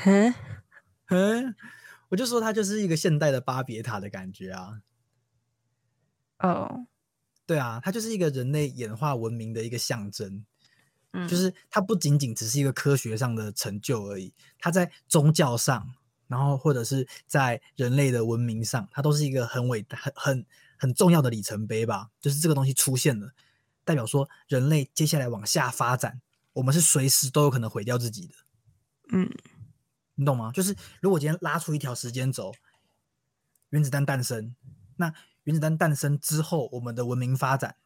[0.06, 0.34] 嗯，
[1.12, 1.54] 嗯，
[2.08, 4.80] 我就说它就是一个现代的巴别塔的感觉啊，
[6.38, 6.86] 哦，
[7.44, 10.46] 对啊，它就是一个人类演化文明的一个象征。
[11.12, 15.94] 嗯，就是它不仅仅只是一个科学上的成就而已，它在宗教上，
[16.34, 22.10] 然后或者是在人类的文明上，它都是一个很伟大、很很很重要的里程碑吧。
[22.20, 23.32] 就是这个东西出现了，
[23.84, 26.20] 代表说人类接下来往下发展，
[26.54, 28.34] 我们是随时都有可能毁掉自己的，
[29.12, 29.30] 嗯
[30.16, 30.50] 你懂吗？
[30.52, 32.52] 就是如果今天拉出一条时间轴，
[33.70, 34.56] 原子弹诞生，
[34.96, 37.76] 那原子弹诞生之后，我们的文明发展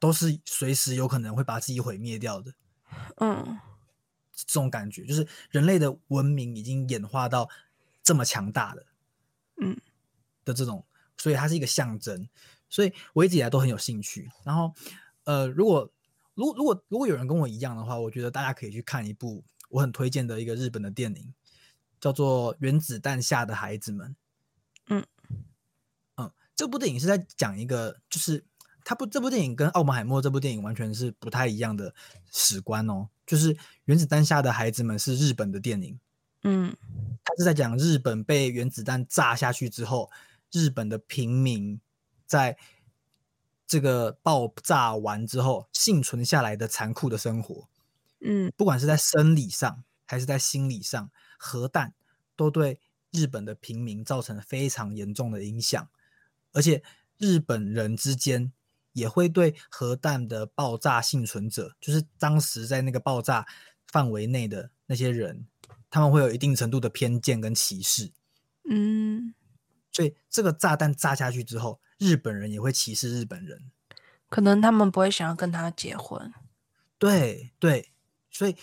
[0.00, 2.52] 都是随时有可能会把自己毁灭掉的。
[3.18, 3.60] 嗯
[4.34, 7.48] 这种感觉，就是人类的文明已经演化到
[8.02, 8.86] 这么强大的，
[9.60, 9.76] 嗯
[10.44, 10.84] 的这种，
[11.16, 12.28] 所以它是一个象征，
[12.68, 14.30] 所以我一直以来都很有兴趣。
[14.44, 14.74] 然后，
[15.24, 15.90] 呃，如果
[16.34, 21.34] 如果如果如果有人跟我一样的话，我觉得大家可以去看一部我很推荐的一个日本的电影，
[22.00, 24.10] 叫做《原子弹下的孩子们》。
[24.86, 25.06] 嗯
[26.16, 28.44] 嗯，这部电影是在讲一个，就是
[28.84, 31.94] 它不这部电影跟《奥本海默》这部电影完全是不太一样的
[32.32, 33.08] 史观哦。
[33.24, 36.00] 就是《原子弹下的孩子们》是日本的电影，
[36.42, 36.76] 嗯
[37.24, 40.10] 他是在讲日本被原子弹炸下去之后，
[40.50, 41.80] 日本的平民
[42.26, 42.56] 在
[43.66, 47.68] 这个爆炸完之后幸存下来的残酷的生活。
[48.20, 51.94] 嗯不管是在生理上还是在心理上，核弹
[52.36, 55.88] 都对日本的平民造成了非常严重的影响，
[56.52, 56.82] 而且
[57.18, 58.52] 日本人之间
[58.92, 63.46] 也会对核弹的爆炸幸存者，就是当时在那个爆炸
[63.86, 65.46] 范围内的那些人，
[65.92, 68.12] 他们会有一定程度的偏见跟歧视。
[68.68, 69.34] 嗯，
[69.92, 73.70] 所以这个炸弹炸下去之后，日本人也会歧视日本人。
[74.30, 76.32] 可能他们不会想要跟他结婚。
[76.96, 77.92] 对对，
[78.30, 78.56] 所以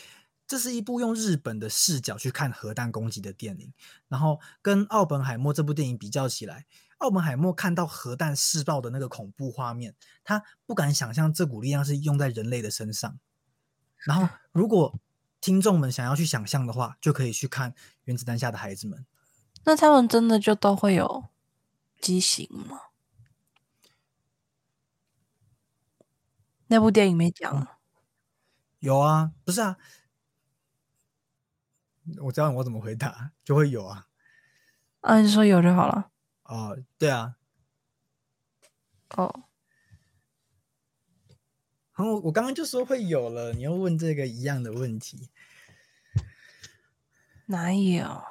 [0.48, 3.72] 这是一部用日本的视角去看核弹攻击的电影，
[4.08, 6.65] 然后跟《奥本海默》这部电影比较起来，
[6.98, 13.20] 奥本海默看到核弹试爆的那个恐怖画面，他不敢想象这股力量是用在人类的身上。
[14.06, 15.00] 然后，如果
[15.41, 17.71] 听众们想要去想象的话，就可以去看
[18.04, 18.99] 《原子弹下的孩子们》。
[19.63, 21.25] 那他们真的就都会有
[21.99, 22.82] 畸形吗？
[26.67, 27.80] 那部电影没讲啊，
[28.80, 29.78] 有啊，不是啊，
[32.21, 34.08] 我知道我怎么回答，就会有啊。
[35.02, 36.12] 啊，你说有就好了。
[36.43, 37.38] 哦，对啊，
[39.15, 39.43] 哦，
[42.00, 45.28] 然后我刚刚就说会有了，你又问这个一样的问题。
[47.48, 48.24] 哪有？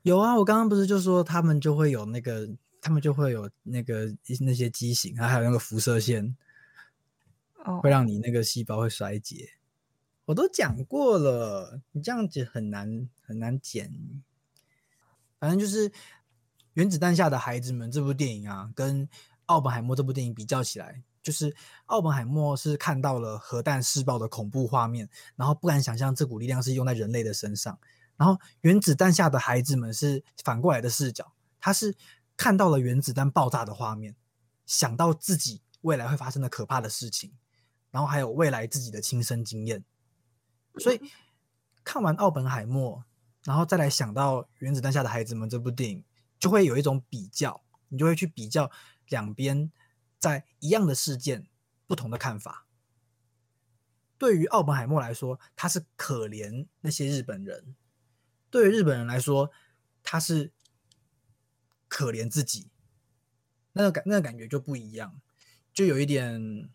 [0.00, 2.48] 有啊，我刚刚不是就说他们就会有那个，
[2.80, 6.34] 他们就会有那个一那些畸形，还有那个辐射线，
[7.62, 9.50] 哦会，让你那个细胞会衰竭。
[10.24, 13.92] 我都讲过了，你这样子很难很难减。
[15.38, 15.90] 反正就是
[16.72, 19.06] 《原子弹下的孩子们》这部电影啊，跟
[19.44, 27.78] 《奥本海默》这部电影比较起来，就是奥本海默是看到了核弹试爆的恐怖画面，然后不敢想象这股力量是用在人类的身上。
[28.16, 31.94] 然后原子弹下的孩子们是反过来的视角，他是
[32.34, 34.16] 看到了原子弹爆炸的画面，
[34.64, 37.34] 想到自己未来会发生的可怕的事情，
[37.90, 39.84] 然后还有未来自己的亲身经验。
[40.78, 40.98] 所以
[41.84, 43.04] 看完奥本海默，
[43.44, 46.02] 然后再来想到《原子弹下的孩子们》这部电影，
[46.38, 48.70] 就会有一种比较，你就会去比较
[49.08, 49.70] 两边
[50.18, 51.46] 在一样的事件
[51.86, 52.66] 不同的看法。
[54.18, 57.74] 对于奥本海默来说，他是可怜那些日本人；
[58.50, 59.52] 对于日本人来说，
[60.02, 60.52] 他是
[61.86, 62.68] 可怜自己。
[63.74, 65.20] 那个感那个感觉就不一样，
[65.72, 66.68] 就有一点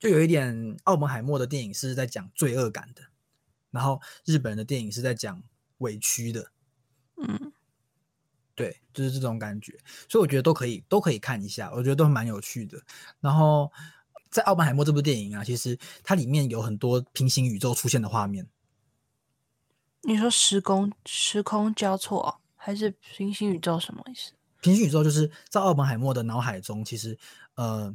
[0.00, 3.04] 就有一点奥本海默的电影是在讲罪恶感的，
[3.70, 5.44] 然后日本人的电影是在讲
[5.78, 6.50] 委屈的，
[7.18, 7.49] 嗯，
[8.60, 12.78] 对，就是这种感觉，所以我觉得都可以都可以看一下，我觉得都蛮有趣的。
[13.20, 13.72] 然后
[14.30, 18.46] 在奥本海默这部电影啊，其实它里面有很多平行宇宙出现的画面，
[20.02, 24.32] 你说时空时空交错哦还是平行宇宙什么意思？
[24.60, 27.18] 平行宇宙就是在奥本海默的脑海中，其实
[27.54, 27.94] 呃，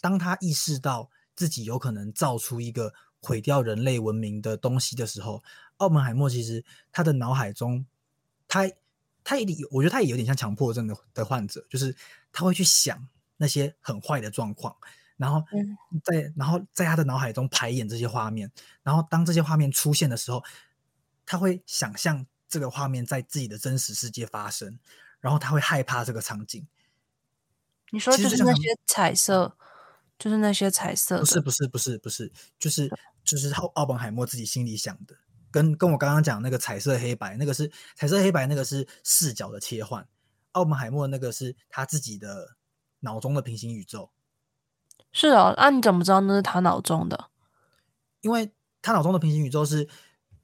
[0.00, 5.44] 当他意识到自己有可能造出一个毁掉人类文明的东西的时候，
[5.76, 7.84] 奥本海默其实他的脑海中，
[8.48, 8.70] 他
[9.24, 11.94] 他也有，我觉得他也有点像强迫症的的患者，就是
[12.32, 14.76] 他会去想那些很坏的状况，
[15.16, 18.50] 然后嗯在然后在他的脑海中排演这些画面，
[18.82, 20.42] 然后当这些画面出现的时候，
[21.24, 24.78] 他会想象这个画面在自己的真实世界发生，
[25.20, 26.66] 然后他会害怕这个场景。
[27.90, 29.56] 你说就是那些彩色，
[30.18, 32.90] 就是那些彩色，不是不是不是不是，就是
[33.22, 35.14] 就是奥奥本海默自己心里想的，
[35.52, 40.08] 跟跟我刚刚讲那个彩色黑白，那个是彩色黑白，那个是视角的切换，
[40.52, 42.56] 奥本海默那个是他自己的
[43.00, 44.10] 脑中的平行宇宙，
[45.12, 47.28] 是哦，那、你怎么知道那是他脑中的？
[48.22, 49.88] 因为他脑中的平行宇宙是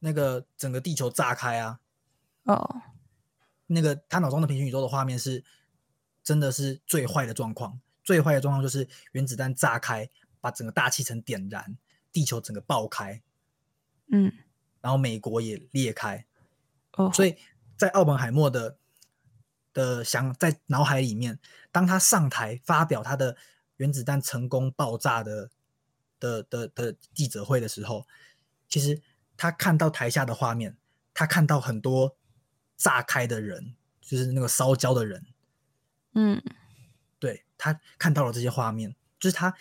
[0.00, 1.80] 那个整个地球炸开啊，
[2.44, 2.82] 哦，
[3.66, 5.44] 那个他脑中的平行宇宙的画面是
[6.22, 11.78] 真的是最坏的状况，最坏的状况就是原子弹炸开，把整个大气层点燃，
[12.12, 13.22] 地球整个爆开，
[14.10, 14.32] 嗯，
[14.80, 16.26] 然后美国也裂开，
[16.92, 17.36] 哦，所以
[17.76, 18.76] 在奥本海默的
[19.72, 21.38] 的想在脑海里面，
[21.70, 23.36] 当他上台发表他的
[23.76, 25.50] 原子弹成功爆炸的
[26.18, 28.06] 的的的记者会的时候，
[28.68, 29.00] 其实
[29.36, 30.76] 他看到台下的画面，
[31.14, 32.16] 他看到很多
[32.76, 35.26] 炸开的人，就是那个烧焦的人，
[36.14, 36.42] 嗯，
[37.18, 39.54] 对他看到了这些画面，就是他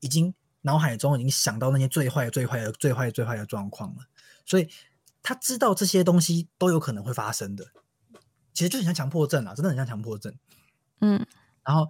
[0.00, 4.06] 已经脑海中已经想到那些最坏、最坏的、最坏、最坏的状况了，
[4.44, 4.68] 所以
[5.22, 7.72] 他知道这些东西都有可能会发生的。
[8.52, 10.32] 其实就很像强迫症啊，真的很像强迫症。
[11.00, 11.26] 嗯，
[11.64, 11.88] 然后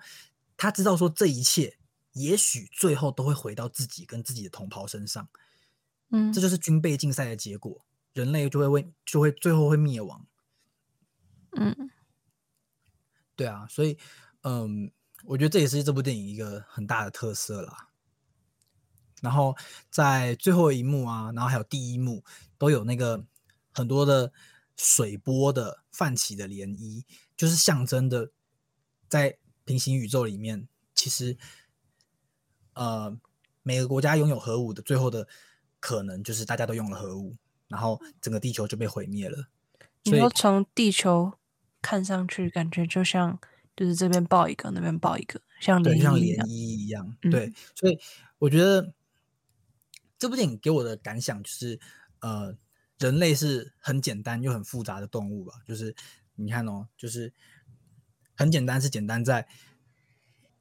[0.56, 1.76] 他知道说这一切
[2.12, 5.28] 也许最后都会回到自己跟自己的同袍身上，
[6.10, 7.84] 嗯，这就是军备竞赛的结果，
[8.14, 10.26] 人类就会为就会最后会灭亡。
[11.56, 11.90] 嗯，
[13.36, 13.98] 对啊，所以
[14.42, 14.90] 嗯，
[15.24, 17.90] 我觉得这也是这部电影一个很大的特色啦。
[19.24, 19.56] 然后
[19.90, 22.22] 在最后一幕啊，然后还有第一幕
[22.58, 23.24] 都有那个
[23.72, 24.30] 很多的
[24.76, 27.02] 水波的泛起的涟漪，
[27.36, 28.30] 就是象征的
[29.08, 31.36] 在平行宇宙里面，其实
[32.74, 33.16] 呃
[33.62, 35.26] 每个国家拥有核武的最后的
[35.80, 37.34] 可能就是大家都用了核武，
[37.68, 39.48] 然后整个地球就被毁灭了。
[40.02, 41.32] 你说从地球
[41.80, 43.38] 看上去，感觉就像
[43.76, 46.46] 就是这边爆一个，那边爆一个，像对，涟漪一样。
[46.46, 47.16] 漪一样。
[47.22, 47.98] 嗯对，所以
[48.38, 48.92] 我觉得
[50.24, 51.78] 这部电影给我的感想就是，
[52.20, 52.56] 呃，
[52.98, 55.60] 人类是很简单又很复杂的动物吧。
[55.68, 55.94] 就是
[56.36, 57.30] 你看哦，就是
[58.34, 59.46] 很简单是简单在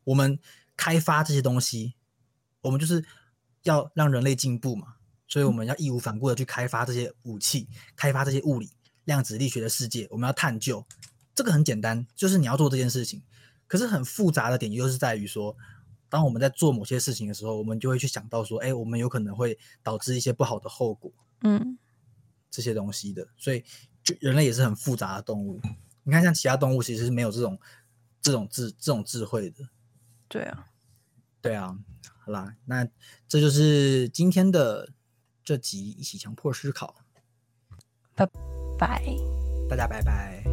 [0.04, 0.38] 我们
[0.76, 1.94] 开发这些东西，
[2.60, 3.06] 我们就是
[3.62, 4.96] 要让人类进步嘛，
[5.30, 8.70] 所以我们要义无反顾的去开发这些武器，开发这些物理、
[9.06, 10.86] 量子力学的世界，我们要探究。
[11.34, 13.24] 这个很简单，就是你要做这件事情。
[13.66, 15.56] 可是很复杂的点就是在于说，
[16.14, 21.12] 当我们在做某些事情的时候，我们就会去想到说，哎，我们有可能会导致一些不好的后果，
[21.42, 21.76] 嗯，
[22.52, 23.28] 这些东西的。
[23.36, 23.64] 所以，
[24.04, 25.60] 就人类也是很复杂的动物。
[26.04, 27.60] 你看，像其他动物其实是没有这种
[28.22, 29.68] 这种智这种智慧的。
[30.28, 30.68] 对啊，
[31.42, 31.76] 对啊，
[32.20, 32.88] 好啦，那
[33.28, 34.90] 这就是今天的
[35.44, 36.94] 这集一起强迫思考，
[38.78, 39.04] 拜。
[39.68, 40.44] 大家拜拜。